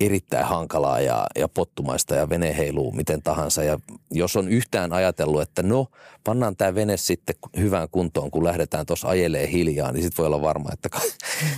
[0.00, 3.62] erittäin hankalaa ja, ja pottumaista ja vene heiluu miten tahansa.
[3.62, 3.78] Ja
[4.10, 5.86] jos on yhtään ajatellut, että no,
[6.24, 10.42] pannaan tämä vene sitten hyvään kuntoon, kun lähdetään tuossa ajelee hiljaa, niin sitten voi olla
[10.42, 10.88] varma, että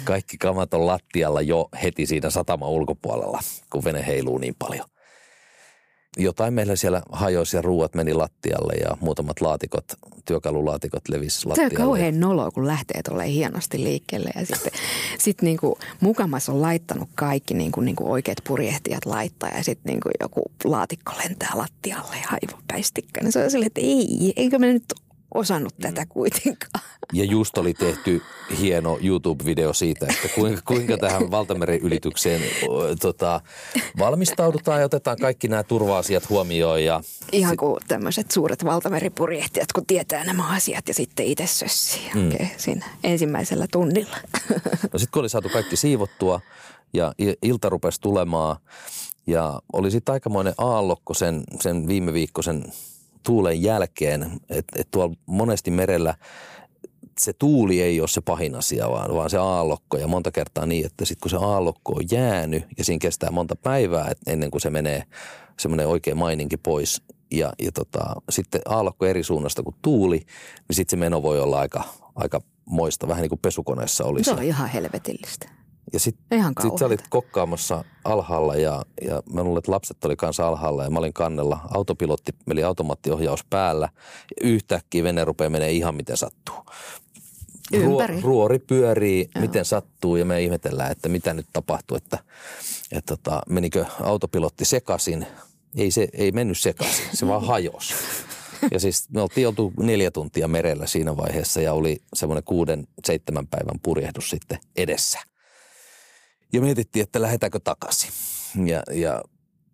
[0.04, 3.40] kaikki kamat on lattialla jo heti siinä satama ulkopuolella,
[3.72, 4.86] kun vene heiluu niin paljon
[6.16, 9.84] jotain meillä siellä hajosi ja ruuat meni lattialle ja muutamat laatikot,
[10.24, 11.70] työkalulaatikot levisi lattialle.
[11.70, 14.72] Se on kauhean nolo, kun lähtee tuolle hienosti liikkeelle ja sitten
[15.18, 20.42] sit niinku mukamas on laittanut kaikki niinku, niinku oikeat purjehtijat laittaa ja sitten niinku joku
[20.64, 23.20] laatikko lentää lattialle ja aivopäistikkä.
[23.20, 24.84] Niin se on silleen, että ei, eikö me nyt
[25.34, 26.84] osannut tätä kuitenkaan.
[27.12, 28.22] Ja just oli tehty
[28.60, 32.40] hieno YouTube-video siitä, että kuinka, kuinka tähän valtameriylitykseen
[33.00, 33.40] tota,
[33.98, 36.84] valmistaudutaan ja otetaan kaikki nämä turva-asiat huomioon.
[36.84, 42.30] Ja Ihan kuin tämmöiset suuret valtameripurjehtijat, kun tietää nämä asiat ja sitten itse sössii mm.
[42.56, 44.16] siinä ensimmäisellä tunnilla.
[44.92, 46.40] No sitten kun oli saatu kaikki siivottua
[46.92, 48.56] ja ilta rupesi tulemaan
[49.26, 52.64] ja oli sitten aikamoinen aallokko sen, sen viime viikkoisen
[53.22, 56.14] tuulen jälkeen, että et tuolla monesti merellä
[57.20, 59.98] se tuuli ei ole se pahin asia, vaan, vaan se aallokko.
[59.98, 63.56] Ja monta kertaa niin, että sitten kun se aallokko on jäänyt ja siinä kestää monta
[63.56, 65.02] päivää et ennen kuin se menee
[65.58, 67.02] semmoinen oikein maininki pois.
[67.32, 70.16] Ja, ja tota, sitten aallokko eri suunnasta kuin tuuli,
[70.68, 74.30] niin sitten se meno voi olla aika, aika moista, vähän niin kuin pesukoneessa olisi.
[74.30, 75.61] Se on ihan helvetillistä.
[75.92, 80.48] Ja sitten sit sä olit kokkaamassa alhaalla ja, ja mä luulen, että lapset oli kanssa
[80.48, 81.58] alhaalla ja mä olin kannella.
[81.74, 83.88] Autopilotti, eli automaattiohjaus päällä.
[84.40, 86.54] Ja yhtäkkiä vene rupeaa menee ihan miten sattuu.
[87.72, 88.14] Ympäri.
[88.14, 89.42] Ruo, ruori pyörii, Joo.
[89.42, 92.18] miten sattuu ja me ihmetellään, että mitä nyt tapahtuu, että,
[92.92, 95.26] että tota, menikö autopilotti sekasin.
[95.76, 97.94] Ei se ei mennyt sekaisin, se vaan hajosi.
[98.70, 103.46] Ja siis me oltiin oltu neljä tuntia merellä siinä vaiheessa ja oli semmoinen kuuden, seitsemän
[103.46, 105.18] päivän purjehdus sitten edessä.
[106.52, 108.10] Ja mietittiin, että lähdetäänkö takaisin.
[108.66, 109.22] Ja, ja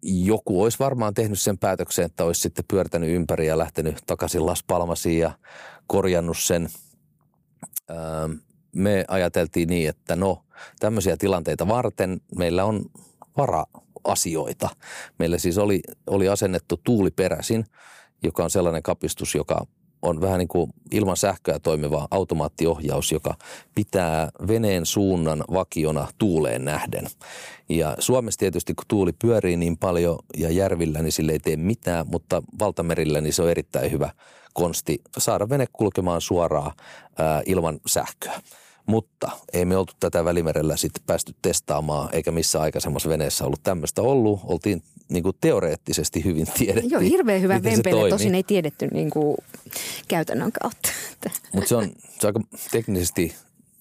[0.03, 4.63] joku olisi varmaan tehnyt sen päätöksen, että olisi sitten pyörtänyt ympäri ja lähtenyt takaisin Las
[4.63, 5.39] Palmasiin ja
[5.87, 6.69] korjannut sen.
[7.91, 7.97] Öö,
[8.73, 10.45] me ajateltiin niin, että no
[10.81, 12.85] tämmöisiä tilanteita varten meillä on
[13.37, 14.69] vara-asioita.
[15.19, 17.65] Meillä siis oli, oli asennettu tuuliperäisin,
[18.23, 19.67] joka on sellainen kapistus, joka
[20.03, 23.35] on vähän niin kuin ilman sähköä toimiva automaattiohjaus, joka
[23.75, 27.07] pitää veneen suunnan vakiona tuuleen nähden.
[27.69, 32.07] Ja Suomessa tietysti, kun tuuli pyörii niin paljon ja järvillä, niin sille ei tee mitään,
[32.09, 34.11] mutta valtamerillä niin se on erittäin hyvä
[34.55, 36.73] konsti saada vene kulkemaan suoraan
[37.19, 38.41] ää, ilman sähköä.
[38.89, 44.03] Mutta ei me oltu tätä välimerellä sitten päästy testaamaan, eikä missä aikaisemmassa veneessä ollut tämmöistä
[44.03, 44.41] ollut.
[44.45, 46.91] Oltiin niin kuin teoreettisesti hyvin tiedetty.
[46.91, 48.11] Joo, hirveän hyvä vempele.
[48.11, 49.37] Tosin ei tiedetty niin kuin
[50.09, 50.89] käytännön kautta.
[51.55, 53.35] Mutta se on, se on aika teknisesti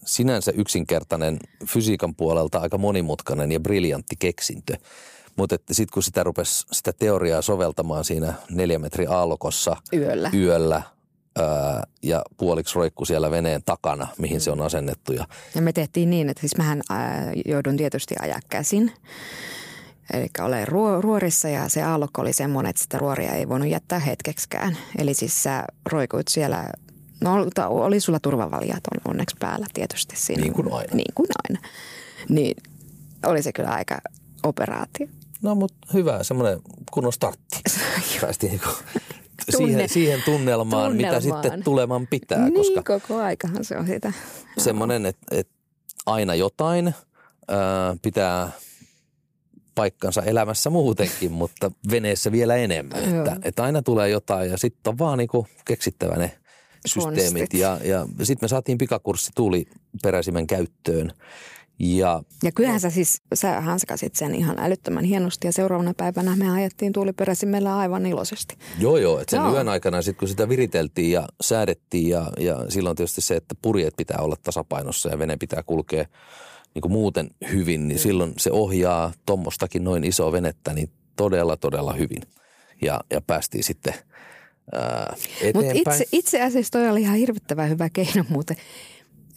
[0.05, 4.77] sinänsä yksinkertainen, fysiikan puolelta aika monimutkainen ja briljantti keksintö.
[5.35, 10.81] Mutta sitten kun sitä rupesi sitä teoriaa soveltamaan siinä neljä metri aallokossa yöllä, yöllä
[11.37, 14.41] ää, ja puoliksi roikku siellä veneen takana, mihin mm.
[14.41, 15.13] se on asennettu.
[15.13, 18.91] Ja, ja me tehtiin niin, että siis mähän ää, joudun tietysti ajaa käsin.
[20.13, 20.67] Eli olen
[20.99, 24.77] ruorissa ja se aallokko oli semmoinen, että sitä ruoria ei voinut jättää hetkeksikään.
[24.97, 26.69] Eli siis sä roikuit siellä,
[27.21, 30.41] no oli sulla turvavalijat on onneksi päällä tietysti siinä.
[30.41, 30.95] Niin kuin aina.
[30.95, 31.67] Niin kuin aina.
[32.29, 32.57] Niin
[33.25, 33.97] oli se kyllä aika
[34.43, 35.07] operaatio.
[35.41, 36.59] No mutta hyvä, semmoinen
[36.91, 37.61] kunnon startti.
[38.21, 38.61] Päästiin niin
[39.51, 42.49] Tunne, siihen, siihen tunnelmaan, tunnelmaan, mitä sitten tuleman pitää.
[42.49, 44.13] Niin, koska koko aikahan se on sitä.
[44.57, 45.53] Semmoinen, että, että
[46.05, 46.93] aina jotain
[47.47, 48.51] ää, pitää
[49.75, 53.03] paikkansa elämässä muutenkin, mutta veneessä vielä enemmän.
[53.03, 56.37] että, että aina tulee jotain ja sitten on vaan niinku keksittävä ne
[56.85, 57.53] systeemit.
[57.53, 61.11] Ja, ja sitten me saatiin pikakurssi tuuliperäisimen käyttöön.
[61.79, 66.51] Ja, ja kyllähän sä siis, sä hanskasit sen ihan älyttömän hienosti ja seuraavana päivänä me
[66.51, 68.57] ajettiin tuuliperäsimellä aivan iloisesti.
[68.79, 69.19] Joo, joo.
[69.19, 69.53] Että sen joo.
[69.53, 73.93] yön aikana sitten kun sitä viriteltiin ja säädettiin ja, ja silloin tietysti se, että purjeet
[73.97, 76.05] pitää olla tasapainossa ja vene pitää kulkea
[76.73, 78.01] niin kuin muuten hyvin, niin mm.
[78.01, 82.21] silloin se ohjaa tuommoistakin noin iso venettä niin todella, todella hyvin.
[82.81, 83.93] Ja, ja päästiin sitten
[85.53, 88.57] Mutta itse, itse asiassa toi oli ihan hirvittävän hyvä keino muuten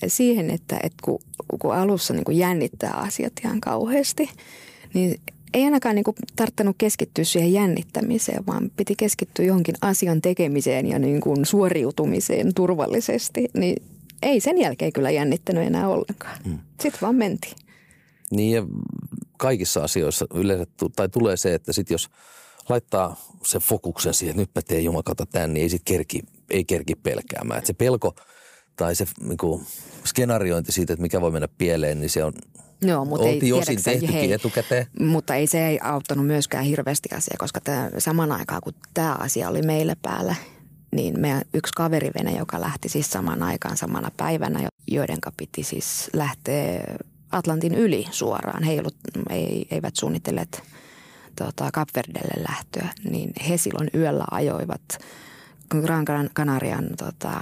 [0.09, 1.19] siihen, että, että kun,
[1.61, 4.31] kun alussa niin kun jännittää asiat ihan kauheasti,
[4.95, 5.21] niin
[5.55, 6.05] ei ainakaan niin
[6.37, 13.49] tarttanut keskittyä siihen jännittämiseen, vaan piti keskittyä johonkin asian tekemiseen ja niin kuin suoriutumiseen turvallisesti.
[13.55, 13.77] Niin
[14.23, 16.39] ei sen jälkeen kyllä jännittänyt enää ollenkaan.
[16.45, 16.59] Mm.
[16.81, 17.55] Sitten vaan mentiin.
[18.31, 18.67] Niin ja
[19.37, 20.65] kaikissa asioissa yleensä
[20.97, 22.09] tai tulee se, että sit jos
[22.69, 26.65] laittaa sen fokuksen siihen, että nyt mä teen jumakata tämän, niin ei sit kerki, ei
[26.65, 27.59] kerki pelkäämään.
[27.59, 28.15] Et se pelko
[28.81, 29.67] tai se niin kuin,
[30.05, 32.33] skenaariointi siitä, että mikä voi mennä pieleen, niin se on
[32.83, 34.87] Joo, mutta ei, osin tehtykin hei, etukäteen.
[35.01, 39.49] Mutta ei se ei auttanut myöskään hirveästi asia, koska tämä, saman aikaan kun tämä asia
[39.49, 40.35] oli meille päällä,
[40.93, 46.85] niin meidän yksi kaverivene, joka lähti siis saman aikaan samana päivänä, joiden piti siis lähteä
[47.33, 48.63] Atlantin yli suoraan.
[48.63, 48.97] He ei ollut,
[49.31, 50.63] ei, eivät suunnitelleet
[51.37, 54.83] tota, Kapverdelle lähtöä, niin he silloin yöllä ajoivat
[55.83, 57.41] Gran Canarian tota,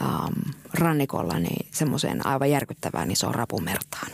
[0.00, 0.34] um,
[0.74, 4.12] rannikolla niin semmoiseen aivan järkyttävään isoon rapumertaan.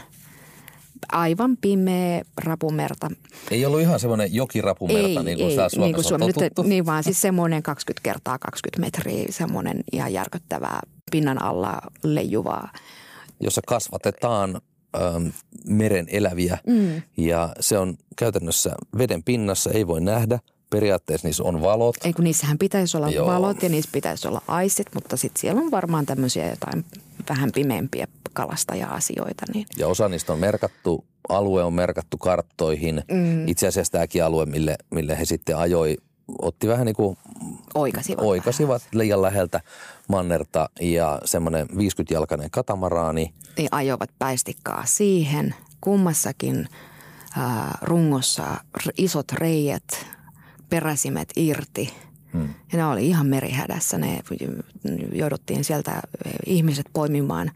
[1.13, 3.11] Aivan pimeä rapumerta.
[3.51, 6.87] Ei ollut ihan semmoinen jokirapumerta ei, niin kuin ei, Suomessa niin kuin Suomi, nyt, niin
[6.87, 12.73] vaan siis semmoinen 20 kertaa 20 metriä, semmoinen ihan järkyttävää pinnan alla leijuvaa.
[13.41, 14.61] Jossa kasvatetaan
[14.97, 15.27] ähm,
[15.67, 17.03] meren eläviä mm.
[17.17, 20.39] ja se on käytännössä veden pinnassa, ei voi nähdä–
[20.73, 21.97] periaatteessa niissä on valot.
[22.05, 23.27] Ei kun niissähän pitäisi olla Joo.
[23.27, 26.85] valot ja niissä pitäisi olla aisit, mutta sitten siellä on varmaan tämmöisiä jotain
[27.29, 29.47] vähän pimeämpiä kalastaja-asioita.
[29.55, 29.67] Niin.
[29.77, 33.03] Ja osa niistä on merkattu, alue on merkattu karttoihin.
[33.13, 33.49] Mm.
[33.49, 35.97] Itse asiassa tämäkin alue, mille, mille he sitten ajoi,
[36.43, 37.19] otti vähän niin kuin
[37.75, 39.61] oikasivat, oikasivat liian läheltä
[40.09, 43.35] mannerta ja semmoinen 50-jalkainen katamaraani.
[43.57, 45.55] Niin ajoivat päistikkaa siihen.
[45.81, 46.69] Kummassakin
[47.39, 48.45] äh, rungossa
[48.99, 50.07] isot reijät
[50.73, 51.95] peräsimet irti.
[52.33, 52.49] Hmm.
[52.73, 53.99] Ja ne oli ihan merihädässä.
[53.99, 54.21] Ne
[55.13, 56.03] jouduttiin sieltä
[56.47, 57.51] ihmiset poimimaan,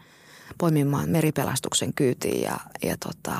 [0.59, 3.39] poimimaan meripelastuksen kyytiin ja, ja tota,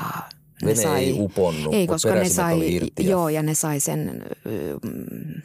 [0.61, 4.25] ne Vene sai, ei uponnut, ei, koska ne sai, irti joo, ja ne sai sen
[4.83, 5.41] mm,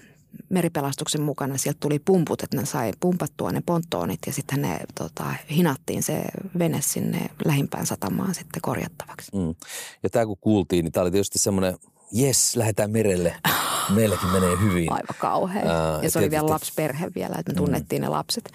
[0.48, 1.58] meripelastuksen mukana.
[1.58, 6.22] Sieltä tuli pumput, että ne sai pumpattua ne ponttoonit ja sitten ne tota, hinattiin se
[6.58, 9.36] vene sinne lähimpään satamaan sitten korjattavaksi.
[9.36, 9.54] Mm.
[10.02, 11.76] Ja tämä kun kuultiin, niin tämä oli tietysti semmoinen–
[12.12, 13.36] jes, lähdetään merelle,
[13.94, 14.92] meilläkin menee hyvin.
[14.92, 15.66] Aivan kauhean.
[15.66, 17.64] Ää, ja se oli vielä lapsperhe vielä, että me mm.
[17.64, 18.04] tunnettiin mm.
[18.04, 18.52] ne lapset.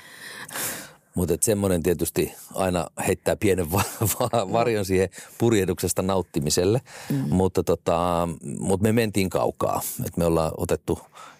[1.15, 6.81] Mutta semmoinen tietysti aina heittää pienen va- va- varjon siihen purjehduksesta nauttimiselle.
[7.09, 7.25] Mm.
[7.29, 8.27] Mutta tota,
[8.59, 9.81] mut me mentiin kaukaa.
[10.05, 10.99] Et me ollaan otettu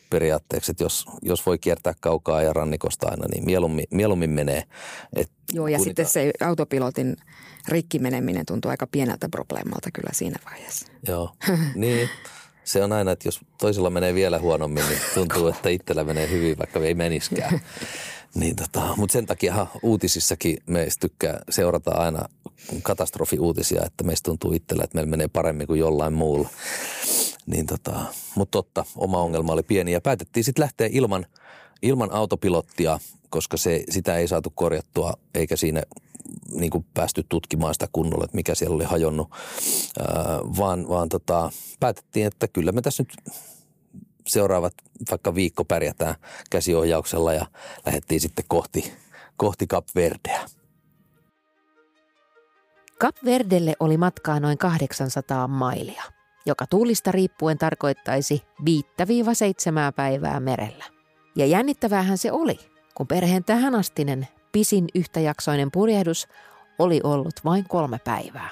[0.10, 4.64] periaatteeksi, että jos, jos voi kiertää kaukaa ja rannikosta aina, niin mieluummin, mieluummin menee.
[5.16, 7.16] Et Joo, ja sitten se autopilotin
[7.68, 10.88] rikki meneminen tuntuu aika pieneltä probleemalta kyllä siinä vaiheessa.
[11.08, 11.32] Joo,
[11.76, 12.10] niin.
[12.64, 16.58] Se on aina, että jos toisella menee vielä huonommin, niin tuntuu, että itsellä menee hyvin,
[16.58, 17.62] vaikka ei meniskään.
[18.36, 22.30] Niin tota, mutta sen takia uutisissakin meistä tykkää seurata aina
[22.84, 26.50] katastrofiuutisia, että meistä tuntuu itsellä, että meillä menee paremmin kuin jollain muulla.
[27.48, 28.06] Niin tota,
[28.36, 29.92] mutta totta, oma ongelma oli pieni.
[29.92, 31.26] Ja päätettiin sitten lähteä ilman,
[31.82, 35.84] ilman autopilottia, koska se, sitä ei saatu korjattua eikä siinä
[36.52, 39.32] niin kuin päästy tutkimaan sitä kunnolla, että mikä siellä oli hajonnut,
[40.00, 43.36] ää, vaan, vaan tota, päätettiin, että kyllä me tässä nyt
[44.28, 44.74] seuraavat
[45.12, 46.16] vaikka viikko pärjätään
[46.50, 47.46] käsiohjauksella ja
[47.86, 48.94] lähdettiin sitten kohti,
[49.38, 50.46] kohti Cap Verdeä.
[53.00, 56.04] Cap Verdelle oli matkaa noin 800 mailia,
[56.48, 58.66] joka tuulista riippuen tarkoittaisi 5-7
[59.96, 60.84] päivää merellä.
[61.36, 62.60] Ja jännittäväähän se oli,
[62.96, 66.28] kun perheen tähänastinen pisin yhtäjaksoinen purjehdus
[66.80, 68.50] oli ollut vain kolme päivää.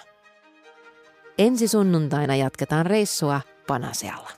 [1.38, 4.29] Ensi sunnuntaina jatketaan reissua Panasealla.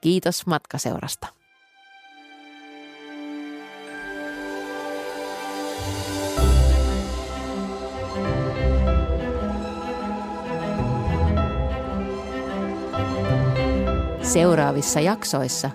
[0.00, 1.26] Kiitos matkaseurasta.
[14.34, 15.70] Seuraavissa jaksoissa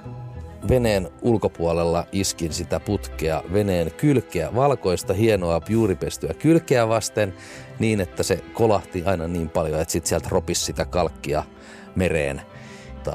[0.69, 7.34] veneen ulkopuolella iskin sitä putkea, veneen kylkeä, valkoista hienoa juuripestyä kylkeä vasten
[7.80, 11.43] niin, että se kolahti aina niin paljon, että sitten sieltä ropisi sitä kalkkia
[11.95, 12.41] mereen.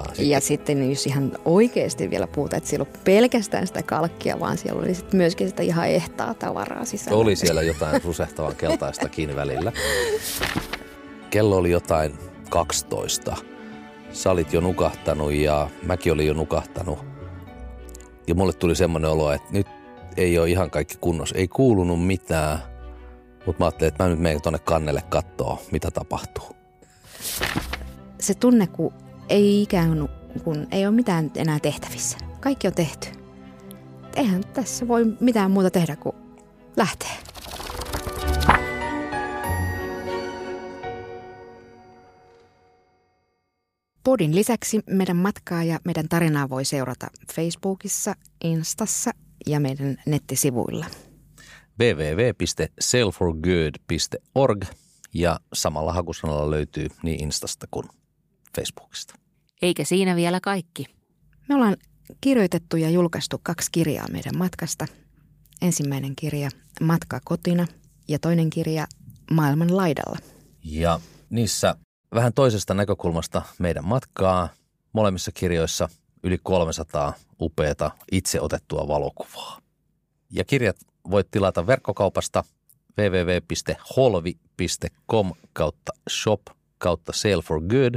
[0.07, 0.28] Sitten.
[0.28, 4.83] Ja sitten jos ihan oikeasti vielä puhutaan, että siellä on pelkästään sitä kalkkia, vaan siellä
[4.83, 7.19] oli sitten myöskin sitä ihan ehtaa tavaraa sisällä.
[7.19, 9.73] Oli siellä jotain rusehtavan keltaistakin välillä.
[11.31, 12.14] kello oli jotain
[12.50, 13.37] 12.
[14.15, 16.98] Sä olit jo nukahtanut ja mäkin olin jo nukahtanut.
[18.27, 19.67] Ja mulle tuli semmoinen olo, että nyt
[20.17, 21.38] ei ole ihan kaikki kunnossa.
[21.38, 22.58] Ei kuulunut mitään,
[23.46, 26.56] mutta mä ajattelin, että mä nyt menen tuonne kannelle katsoa, mitä tapahtuu.
[28.21, 28.92] Se tunne, kun
[29.29, 30.08] ei ikään
[30.44, 32.19] kuin ei ole mitään enää tehtävissä.
[32.40, 33.08] Kaikki on tehty.
[34.17, 36.17] Eihän tässä voi mitään muuta tehdä kuin
[36.77, 37.33] lähteä.
[44.05, 49.11] Podin lisäksi meidän matkaa ja meidän tarinaa voi seurata Facebookissa, Instassa
[49.46, 50.87] ja meidän nettisivuilla.
[51.81, 54.65] www.sailforgood.org
[55.15, 57.87] ja samalla hakusanalla löytyy niin Instasta kuin
[58.57, 59.15] Facebookista.
[59.63, 60.87] Eikä siinä vielä kaikki.
[61.48, 61.77] Me ollaan
[62.21, 64.87] kirjoitettu ja julkaistu kaksi kirjaa meidän matkasta.
[65.63, 66.50] Ensimmäinen kirja
[66.81, 67.67] Matka kotina
[68.09, 68.87] ja toinen kirja
[69.31, 70.19] Maailman laidalla.
[70.65, 71.00] Ja
[71.31, 71.77] niissä
[72.15, 74.48] vähän toisesta näkökulmasta meidän matkaa.
[74.92, 75.88] Molemmissa kirjoissa
[76.23, 79.59] yli 300 upeata itse otettua valokuvaa.
[80.31, 80.77] Ja kirjat
[81.11, 82.44] voit tilata verkkokaupasta
[82.98, 86.40] www.holvi.com kautta shop
[86.79, 87.94] kautta sale for good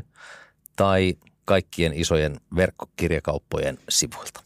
[0.75, 4.43] tai kaikkien isojen verkkokirjakauppojen sivuilta.